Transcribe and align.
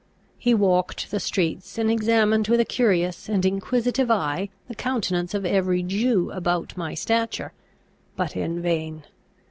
He 0.39 0.55
walked 0.55 1.11
the 1.11 1.19
streets, 1.19 1.77
and 1.77 1.91
examined 1.91 2.47
with 2.47 2.59
a 2.59 2.65
curious 2.65 3.29
and 3.29 3.45
inquisitive 3.45 4.09
eye 4.09 4.49
the 4.67 4.73
countenance 4.73 5.35
of 5.35 5.45
every 5.45 5.83
Jew 5.83 6.31
about 6.31 6.75
my 6.75 6.95
stature; 6.95 7.53
but 8.15 8.35
in 8.35 8.63
vain. 8.63 9.03